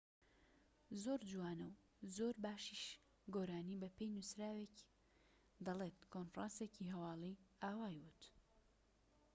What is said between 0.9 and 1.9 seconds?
"زۆر جوانە